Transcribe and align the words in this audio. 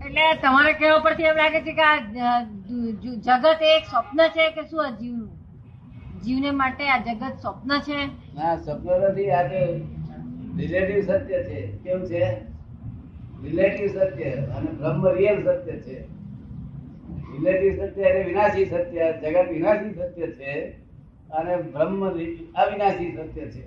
એટલે 0.00 0.26
તમારા 0.42 0.72
કહેવા 0.72 1.00
પરથી 1.00 1.24
એમ 1.24 1.36
લાગે 1.36 1.60
છે 1.60 1.72
કે 1.72 1.82
આ 1.82 1.96
જગત 3.18 3.62
એક 3.70 3.84
સ્વપ્ન 3.86 4.20
છે 4.36 4.44
કે 4.50 4.62
શું 4.68 4.84
આ 4.84 4.90
જીવનું? 4.90 5.30
જીવને 6.24 6.50
માટે 6.52 6.84
આ 6.86 6.98
જગત 6.98 7.34
સ્વપ્ન 7.40 7.72
છે? 7.80 7.98
ના 8.34 8.56
સ્વપ્ન 8.56 9.04
નથી 9.08 9.30
આ 9.30 9.42
તો 9.48 9.60
રિલેટિવ 10.56 11.00
સત્ય 11.02 11.42
છે. 11.44 11.58
કેવું 11.84 12.06
છે? 12.08 12.22
રિલેટિવ 13.42 13.88
સત્ય 13.88 14.30
અને 14.56 14.70
બ્રહ્મ 14.72 15.08
રિયલ 15.08 15.38
સત્ય 15.40 15.76
છે. 15.80 15.96
રિલેટિવ 17.32 17.72
સત્ય 17.80 18.04
એટલે 18.04 18.24
વિનાશી 18.24 18.66
સત્ય 18.66 19.10
જગત 19.14 19.50
વિનાશી 19.50 19.92
સત્ય 19.92 20.28
છે 20.38 20.54
અને 21.32 21.56
બ્રહ્મ 21.74 22.02
અવિનાશી 22.54 23.12
સત્ય 23.12 23.46
છે. 23.48 23.64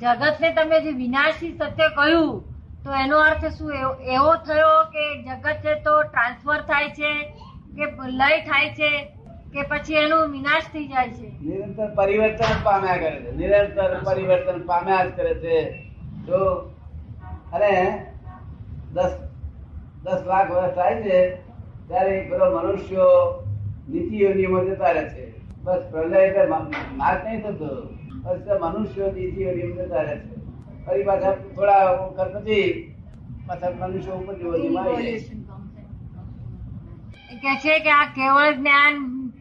જગતને 0.00 0.54
તમે 0.54 0.80
જે 0.80 0.92
વિનાશી 0.92 1.52
સત્ય 1.52 1.88
કહ્યું 1.88 2.51
તો 2.84 2.94
એનો 2.94 3.18
અર્થ 3.18 3.44
શું? 3.44 3.72
એવો- 3.72 4.02
એવો 4.02 4.34
થયો 4.34 4.84
કે 4.84 5.22
જગત 5.22 5.52
છે 5.52 5.74
તો 5.74 6.02
ટ્રાન્સફર 6.02 6.60
થાય 6.60 6.88
છે 6.88 7.22
કે 7.76 7.84
લય 8.06 8.40
થાય 8.40 8.68
છે 8.68 9.04
કે 9.52 9.62
પછી 9.62 9.94
એનું 9.94 10.32
વિનાશ 10.32 10.62
થઈ 10.62 10.88
જાય 10.88 11.08
છે. 11.08 11.28
નિરંતર 11.28 11.94
પરિવર્તન 11.94 12.62
પામ્યા 12.62 12.96
કરે 12.96 13.20
છે. 13.20 13.36
નિરંતર 13.36 14.00
પરિવર્તન 14.04 14.62
પામ્યા 14.66 15.04
જ 15.04 15.16
કરે 15.16 15.34
છે. 15.34 15.72
જો 16.26 16.44
અને 17.52 18.06
દસ 18.92 19.18
દસ 20.02 20.22
લાખ 20.26 20.50
વર્ષ 20.50 20.74
થાય 20.74 21.02
છે 21.02 21.36
ત્યારે 21.88 22.28
બધો 22.30 22.30
પેલો 22.30 22.58
મનુષ્યો 22.58 23.38
નીતિઓ 23.88 24.34
નિયમો 24.34 24.64
જતા 24.64 24.90
રહે 24.90 25.08
છે. 25.08 25.32
બસ 25.62 25.82
પ્રલય 25.90 26.20
એટલે 26.20 26.46
મા- 26.46 27.24
નહીં 27.24 27.42
થતો. 27.42 27.88
બસ 28.22 28.60
મનુષ્યો 28.60 29.06
નીતિઓ 29.06 29.50
યોનીમાં 29.50 29.86
જતા 29.86 30.02
રહે 30.02 30.16
છે. 30.16 30.41
ફરી 30.86 31.04
પાછા 31.08 31.34
થોડા 31.40 31.82
વખત 31.90 32.30
પછી 32.36 32.68
પાછા 33.46 33.72
મનુષ્ય 33.80 34.12
ઉપર 34.14 34.34
કહે 37.42 37.52
છે 37.62 37.74
કે 37.84 37.92
આ 37.92 38.06
કેવળ 38.16 38.50
જ્ઞાન 38.56 38.94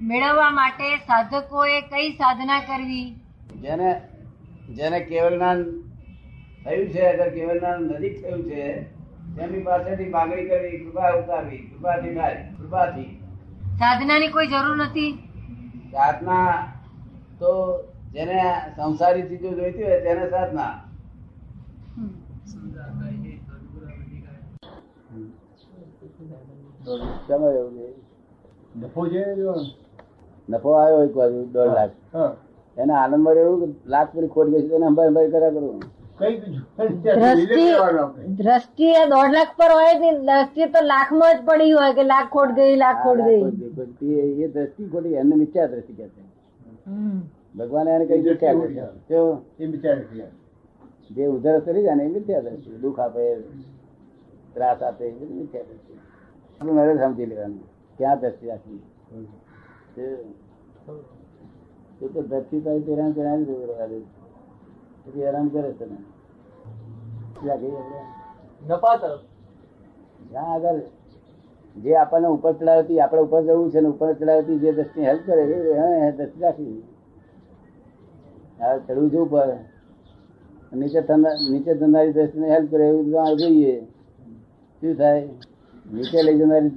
મેળવવા 0.10 0.52
માટે 0.52 0.88
સાધકોએ 1.08 1.78
કઈ 1.92 2.10
સાધના 2.20 2.60
કરવી? 2.70 3.08
જેને 3.62 3.90
જેને 4.78 5.00
કેવળ 5.10 5.36
જ્ઞાન 5.36 5.64
થયું 6.64 6.88
છે 6.94 7.08
અગર 7.08 7.30
કેવળ 7.36 7.60
જ્ઞાન 7.60 7.80
નજીક 7.90 8.16
થયું 8.22 8.44
છે 8.50 8.62
તેમની 9.36 9.64
પાસેથી 9.64 10.10
માગણી 10.10 10.48
કરવી 10.50 10.80
કૃપા 10.84 11.12
ઉતારવી 11.18 11.62
કૃપાથી 11.66 12.14
થાય 12.16 12.38
કૃપાથી. 12.60 13.10
સાધનાની 13.80 14.32
કોઈ 14.38 14.48
જરૂર 14.48 14.78
નથી? 14.78 15.12
સાધના 15.92 16.54
તો 17.40 17.52
જેને 18.14 18.40
સંસારી 18.78 19.28
ચીજો 19.30 19.58
જોઈતી 19.60 19.84
હોય 19.84 20.02
તેને 20.02 20.26
સાધના. 20.30 20.74
સમય 27.28 27.50
એવું 27.60 27.74
છે. 27.78 27.88
નફો 28.80 29.02
છે 29.10 29.24
નફો 30.50 30.70
આવ્યો 30.74 31.04
એક 31.04 31.14
બાજુ 31.14 31.46
દોઢ 31.54 31.74
લાખ. 31.78 31.92
હા. 32.14 32.34
એને 32.78 32.94
આનંદમાં 32.94 33.36
રહેવું 33.36 33.76
લાખ 33.86 34.12
પૂરી 34.14 34.28
ખોટ 34.28 34.50
ગઈ 34.50 34.62
છે 34.62 34.68
તેને 34.70 34.86
અંબાઈ 34.86 35.08
અંબાઈ 35.08 35.32
કર્યા 35.32 35.52
કરું. 35.52 35.80
દ્રષ્ટિ 38.40 38.88
એ 39.02 39.04
દોઢ 39.14 39.32
લાખ 39.36 39.52
પર 39.58 39.72
હોય 39.78 39.94
ને 40.00 40.10
દ્રષ્ટિ 40.28 40.72
તો 40.74 40.80
લાખમાં 40.86 41.38
જ 41.38 41.40
પડી 41.46 41.74
હોય 41.78 41.94
કે 41.94 42.04
લાખ 42.04 42.30
ખોટ 42.30 42.56
ગઈ 42.56 42.76
લાખ 42.76 43.04
ખોટ 43.04 43.20
ગઈ. 43.28 43.44
એ 44.44 44.48
દ્રષ્ટિ 44.48 44.90
ખોટી 44.92 45.16
એને 45.16 45.36
મિથ્યા 45.36 45.68
દ્રષ્ટિ 45.68 45.94
કહે 45.94 46.08
છે 46.08 46.22
ભગવાન 47.58 47.88
એને 47.88 48.06
કઈ 48.06 48.22
મિથ્યા. 48.22 48.54
જે 51.12 51.28
ઉધર 51.28 51.60
કરી 51.60 51.84
જાય 51.84 51.96
ને 51.96 52.04
એ 52.04 52.08
મિથ્યા 52.08 52.42
દ્રષ્ટિ. 52.42 52.70
દુઃખ 52.82 53.00
આપે 53.00 53.38
ત્રાસ 54.54 54.84
આપે 54.84 55.06
એ 55.06 55.12
મિથ્યા 55.12 55.64
દ્રષ્ટિ. 55.70 55.94
મારે 56.62 56.94
સમજી 56.98 57.26
લેવાનું. 57.26 57.64
ક્યાં 57.98 58.20
દ્રષ્ટિ 58.20 58.46
રાખવી 58.48 58.82
એ 62.02 62.08
તો 62.08 62.22
દ્રષ્ટિ 62.22 62.58
તારી 62.62 62.86
હેરાન 62.88 63.12
દે. 63.44 63.54
પછી 65.04 65.24
હેરાન 65.26 65.48
કરે 65.48 65.72
છે 65.74 65.86
ને. 65.86 65.98
ક્યાં 67.42 67.60
ગઈ 67.60 67.72
આપણે? 67.72 68.00
નફા 68.68 68.96
તરફ. 68.98 69.24
જ્યાં 70.32 70.54
આગળ 70.54 70.80
જે 71.76 71.92
આપણને 71.96 72.28
ઉપર 72.28 72.54
ચડાવતી 72.54 73.00
આપણે 73.00 73.22
ઉપર 73.22 73.42
જવું 73.42 73.72
છે 73.72 73.80
ને 73.80 73.90
ઉપર 73.90 74.14
ચડાવતી 74.14 74.60
જે 74.60 74.72
દ્રષ્ટિ 74.72 75.02
હેલ્પ 75.02 75.22
કરે 75.26 75.44
એ 75.44 76.12
દ્રષ્ટિ 76.12 76.40
રાખી 76.40 76.84
હવે 78.60 78.80
ચડવું 78.88 79.10
છે 79.12 79.18
ઉપર 79.18 79.48
નીચે 80.74 81.00
નીચે 81.52 81.72
ધંધારી 81.74 82.14
દ્રષ્ટિને 82.14 82.48
હેલ્પ 82.50 82.72
કરે 82.72 82.84
એવું 82.88 83.38
જોઈએ. 83.38 83.76
શું 84.82 84.94
થાય? 84.96 85.28
નીચે 85.92 86.24
લઈ 86.24 86.38
જનારી 86.38 86.74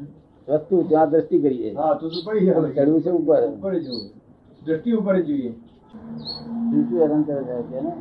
વસ્તુ 0.48 0.84
ત્યાં 0.84 1.10
દ્રષ્ટિ 1.10 1.36
કરીએ. 1.40 1.70
હા 1.74 1.94
તો 1.94 2.08
તો 2.08 2.18
પડી 2.26 2.46
જાય 2.46 2.68
ચડવું 2.76 3.02
છે 3.02 3.10
ઉપર? 3.10 3.42
ઉપર 3.48 3.72
જ 3.74 3.84
જવું. 3.84 4.04
દ્રષ્ટિ 4.62 4.90
ઉપર 4.92 5.16
જોઈએ. 5.22 5.52
શું 6.70 6.82
શું 6.88 6.98
હેરાન 6.98 7.22
કરે 7.24 7.34
છે 7.70 7.80
ને? 7.80 7.92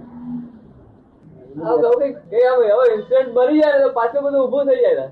ઇન્સિડન્ટ 2.88 3.34
બની 3.34 3.62
જાય 3.62 3.78
ને 3.78 3.84
તો 3.84 3.92
પાછું 3.94 4.22
બધું 4.24 4.42
ઊભું 4.42 4.66
થઈ 4.68 4.82
જાય 4.82 5.08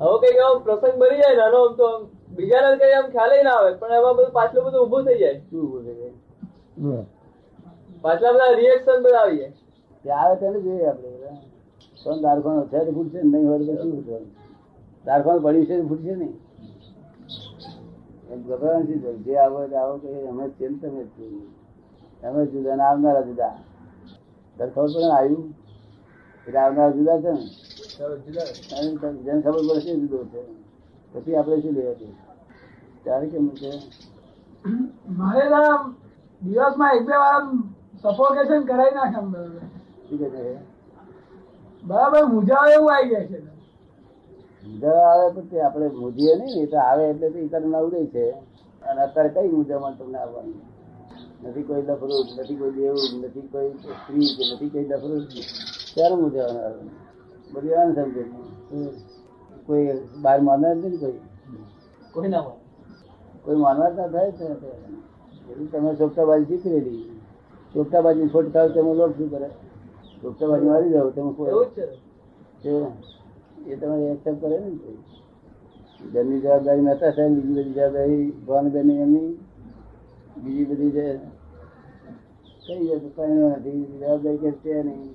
હવે 0.00 0.16
કંઈક 0.22 0.40
આમ 0.40 0.56
પ્રસંગ 0.64 0.96
બની 0.98 1.20
જાય 1.22 1.46
આમ 1.48 1.76
તો 1.76 1.86
આમ 1.86 2.02
કઈ 2.78 2.92
આમ 2.92 3.06
ખ્યાલ 3.10 3.32
ના 3.44 3.56
આવે 3.56 3.70
પણ 3.72 3.92
એમાં 3.92 4.14
બધું 4.16 4.32
પાછલું 4.32 4.64
બધું 4.64 4.80
ઊભું 4.80 5.04
થઈ 5.04 5.18
જાય. 5.18 5.40
શું 5.50 5.64
બોલે 5.70 5.92
છે? 5.94 6.08
પાછલા 8.02 8.32
બધા 8.32 8.52
રિએક્શન 8.54 8.98
બધા 9.02 9.20
આવી 9.20 9.38
જાય. 9.38 9.52
આવે 10.04 10.34
તેને 10.36 10.58
જોઈએ 10.60 10.86
આપણે 10.86 11.30
કોણ 12.04 12.22
દારખાનું 12.24 12.66
તો 12.70 12.92
ફૂટશે 12.96 13.18
ને 13.22 13.28
નહીં 13.32 13.48
હોય 13.48 13.58
તો 13.58 13.72
શું 13.80 13.90
ફૂટવાનું? 13.94 14.30
દારખાનું 15.04 15.42
પડ્યું 15.44 15.66
છે 15.68 15.74
ફૂટશે 15.90 16.14
નહીં. 16.20 16.34
એમ 18.30 18.38
ગભરાવાનું 18.42 19.00
છે? 19.02 19.10
જે 19.24 19.32
આવો 19.38 19.58
એટલે 19.64 19.78
આવો 19.78 19.94
કે 20.02 20.08
અમે 20.30 20.44
તેમ 20.58 20.72
તમે 20.80 21.02
અમે 22.22 22.40
જુદા 22.46 22.76
ને 22.76 22.82
આવનારા 22.82 23.26
જુદા. 23.28 23.54
દરખાવ 24.56 24.86
પડે 24.86 25.08
આવ્યું 25.10 25.44
એટલે 26.46 26.58
આવનારા 26.58 26.96
જુદા 26.96 27.18
છે 27.22 27.30
ને? 27.32 27.44
જેને 29.24 29.40
ખબર 29.42 29.62
પડે 29.68 29.80
છે 29.84 29.92
જુદો 30.02 30.18
છે. 30.32 30.40
પછી 31.12 31.36
આપણે 31.36 31.56
શું 31.62 31.74
લેવા 31.74 31.96
દે 32.00 32.06
ત્યારે 33.04 33.26
કેમ 33.32 33.46
છે? 33.60 33.70
મારે 35.18 35.44
દિવસમાં 36.42 36.92
એક 36.96 37.02
બે 37.06 37.14
વાર 37.22 37.42
સફોકેશન 38.02 38.62
કરાવી 38.68 38.94
નાખે 38.96 39.20
બરાબર 41.82 42.22
મુજાવે 42.28 42.70
એવું 42.74 42.92
આવી 42.92 43.10
જાય 43.10 43.28
છે. 43.30 43.38
મુદ્દા 44.62 45.00
આવે 45.06 45.26
પણ 45.34 45.48
તે 45.50 45.56
આપણે 45.60 45.88
મુજીએ 45.96 46.32
નહીં 46.36 46.56
એ 46.58 46.66
તો 46.66 46.78
આવે 46.80 47.02
એટલે 47.06 47.26
તો 47.30 47.38
ઈતર 47.38 47.62
ઉદય 47.78 48.02
છે. 48.06 48.24
અને 48.82 49.00
અત્યારે 49.02 49.30
કઈ 49.36 49.52
મુદ્દામાં 49.52 49.94
તમને 49.98 50.18
આવવાનું? 50.18 50.60
નથી 51.42 51.64
કોઈ 51.64 51.84
લફરું 51.84 52.26
નથી 52.34 52.58
કોઈ 52.58 52.74
દેવું 52.76 53.12
નથી 53.20 53.50
કોઈ 53.52 53.70
સ્ત્રી 53.94 54.30
કે 54.36 54.42
નથી 54.46 54.72
કોઈ 54.72 54.88
લફરું 54.90 55.22
ત્યારે 55.94 56.16
મુદ્દાવાનું 56.16 56.64
આવે? 56.64 56.82
બધી 57.52 57.74
આને 57.74 57.92
સમજે 57.96 58.22
કોઈ 59.66 59.86
બહાર 60.22 60.40
માનવા 60.40 60.74
જ 60.74 60.80
નથી 60.80 60.98
કોઈ? 60.98 61.20
કોઈ 62.12 62.28
ના 62.28 62.40
હોય 62.40 62.56
કોઈ 63.44 63.56
માનવા 63.56 63.90
જ 63.90 63.96
ના 63.96 64.08
થાય 64.08 64.32
છે. 64.32 64.44
એટલે 65.50 65.66
તમે 65.70 65.90
ચોકટાબાજી 65.96 66.48
શીખવેલી. 66.52 67.02
ચોકટાબાજી 67.74 68.28
ખોટ 68.28 68.48
થાય 68.52 68.68
તમે 68.70 68.92
લોક 68.94 69.12
શું 69.16 69.30
કરે? 69.30 69.48
ચોકટાબાજી 70.22 70.66
મારી 70.66 70.90
જાવ 70.90 71.10
તમે 71.10 71.32
કોઈ 71.32 71.50
એ 73.66 73.76
તમારે 73.76 74.04
એક્સેપ્ટ 74.06 74.40
કરે 74.40 74.58
ને. 74.58 74.70
ઘરની 76.12 76.40
જવાબદારી 76.40 76.80
મહેતા 76.80 77.10
સાહેબ 77.10 77.32
બીજી 77.32 77.54
બધી 77.54 77.72
જવાબદારી 77.72 78.30
ભવાનીબેન 78.46 78.90
એમની 78.90 79.38
બીજી 80.44 80.64
બધી 80.64 80.90
જે 80.90 81.20
કઈ 82.66 82.86
જાય 82.86 82.98
કઈ 83.16 83.34
નથી 83.50 83.82
જવાબદારી 84.00 84.38
કે 84.38 84.50
છે 84.52 84.82
નહીં. 84.82 85.14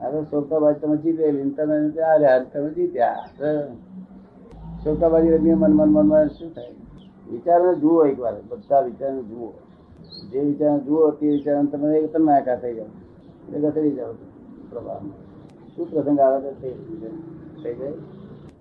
હવે 0.00 0.18
સોકાબાજી 0.22 0.80
તમે 0.80 0.96
જીતેલી 0.96 1.50
તમે 1.50 1.76
આ 2.02 2.16
રહ્યા 2.16 2.38
તમે 2.38 2.68
જીત્યા. 2.70 3.28
સોકાબાજી 4.84 5.30
રમીએ 5.30 5.54
મન 5.54 5.72
મન 5.72 5.88
મન 5.88 6.06
મન 6.06 6.28
શું 6.28 6.50
થાય? 6.54 6.74
વિચારને 7.30 7.74
જુઓ 7.74 8.06
એકવાર 8.06 8.34
બધા 8.48 8.80
વિચારને 8.80 9.22
જુઓ. 9.22 9.52
જે 10.32 10.40
વિચારને 10.40 10.80
જુઓ 10.80 11.10
તે 11.10 11.26
વિચારને 11.28 11.70
તમે 11.70 11.98
એક 11.98 12.12
તમે 12.12 12.32
આખા 12.32 12.56
થઈ 12.56 12.74
જાઓ. 12.74 12.86
એટલે 12.86 13.03
ઘસડી 13.52 13.94
જાઓ 13.96 14.14
પ્રભાવમાં 14.70 15.18
શું 15.70 15.86
પ્રસંગ 15.88 16.20
આવે 16.20 16.38
તો 16.42 16.50
થઈ 16.60 16.74
જાય 16.94 17.12
થઈ 17.56 17.74
જાય 17.76 17.94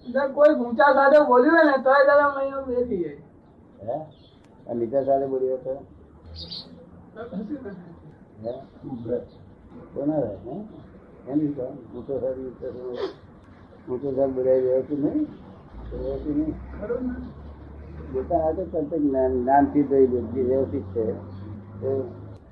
એટલે 0.06 0.24
કોઈ 0.35 0.56
ઊંચા 0.57 0.91
સાથે 0.94 1.19
બોલ્યું 1.25 1.56
હોય 1.56 1.65
ને 1.68 1.77
તો 1.83 1.91
જરા 2.01 2.30
મને 2.31 2.44
એ 2.75 2.85
થઈ 2.85 3.01
જાય 3.01 3.19
હે 3.88 3.97
આ 4.68 4.74
નીચા 4.75 5.03
સાથે 5.06 5.27
બોલ્યો 5.27 5.59
તો 5.59 5.74
હે 8.44 8.53
કોના 9.94 10.21
રહે 10.21 10.33
હે 10.45 10.56
એની 11.27 11.51
તો 11.51 11.65
ઊંચો 11.91 12.13
સાહેબ 12.18 12.38
ઊંચો 12.39 12.68
સાહેબ 12.68 13.88
ઊંચો 13.88 14.09
સાહેબ 14.12 14.31
બોલાવી 14.33 14.63
રહ્યો 14.63 14.83
છું 14.83 15.00
નહીં 15.03 15.24
તો 15.88 15.95
રહેતું 16.00 16.36
નહીં 16.36 16.53
ખરું 16.74 17.03
ને? 17.03 17.15
બેટા 18.13 18.41
આ 18.41 18.53
તો 18.53 18.63
તરત 18.65 18.91
જ 18.91 19.00
જ્ઞાન 19.00 19.38
જ્ઞાનથી 19.38 19.86
જોઈ 19.86 20.07
બુદ્ધિ 20.09 20.41
વ્યવસ્થિત 20.44 20.86
છે 20.94 21.06
તો 21.81 21.91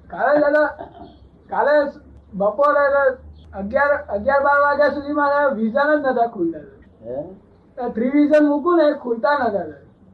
કાલે 0.09 0.39
દાદા 0.41 0.67
કાલે 1.49 1.73
બપોરે 2.33 2.85
અગિયાર 3.53 4.05
અગિયાર 4.09 4.43
બાર 4.43 4.61
વાગ્યા 4.61 4.89
સુધી 4.89 5.13
મારા 5.13 5.47
વિઝન 5.47 5.95
જ 5.95 6.11
નતા 6.11 6.27
ખુલતા. 6.27 6.59
હે? 7.05 7.25
થ્રી 7.89 8.09
વિઝન 8.09 8.45
મૂકું 8.45 8.77
ને 8.77 8.93
ખુલતા 8.93 9.47
નતા. 9.47 9.65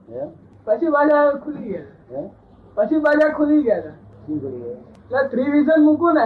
હે? 0.10 0.28
પછી 0.66 0.90
બાજા 0.90 1.32
ખુલી 1.32 1.68
ગયા. 1.70 1.82
હે? 2.12 2.30
પછી 2.76 3.00
બાજા 3.00 3.30
ખુલી 3.30 3.64
ગયા? 3.64 3.94
એટલે 4.30 5.28
થ્રી 5.28 5.52
વિઝન 5.52 5.82
મૂકું 5.82 6.14
ને 6.14 6.26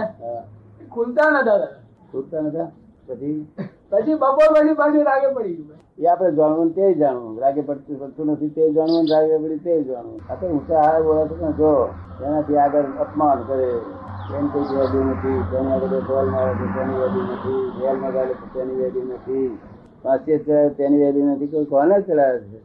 ખુલતા 0.90 1.30
નતા. 1.30 1.68
છૂટતા 2.12 2.40
નતા? 2.40 2.66
પછી? 3.06 3.46
પછી 3.90 4.14
બપોર 4.14 4.48
પછી 4.52 4.74
પાછું 4.74 5.04
રાગે 5.04 5.34
પડી 5.34 5.54
ગયું. 5.54 5.78
એ 5.98 6.06
આપણે 6.06 6.32
જાણવું 6.32 6.74
તે 6.74 6.94
જાણવું. 6.94 7.40
રાગે 7.40 7.60
પડતું 7.60 8.00
પડતું 8.00 8.26
નથી 8.26 8.48
તે 8.48 8.72
જાણવું 8.72 9.06
રાગે 9.12 9.38
પડી 9.38 9.58
તે 9.58 9.82
જાણવું. 9.82 10.20
આ 10.30 10.34
તો 10.34 10.46
ઊંચા 10.46 10.82
હાર 10.82 11.02
બોલાતો 11.02 11.36
ને 11.36 11.52
જો 11.52 11.88
એનાથી 12.24 12.56
આગળ 12.56 12.84
અપમાન 13.00 13.42
કરે. 13.42 13.80
એમ 14.32 14.50
કોઈ 14.50 14.64
વેલ્યુ 14.64 15.04
નથી 15.04 15.42
તેની 15.50 15.72
આગળ 15.72 16.00
બોલ 16.00 16.26
મારે 16.26 16.52
તો 16.54 16.64
તેની 16.74 17.00
વેલ્યુ 17.00 17.24
નથી 17.32 17.70
બોલ 17.80 17.96
મગાડે 17.96 18.34
તો 18.34 18.46
તેની 18.54 18.74
વેલ્યુ 18.74 19.04
નથી. 19.04 19.58
પાંચે 20.02 20.38
તેની 20.76 20.98
વેલ્યુ 20.98 21.26
નથી, 21.26 21.46
કોઈ 21.46 21.64
કોને 21.64 22.02
ચડાવે 22.02 22.38
છે? 22.40 22.62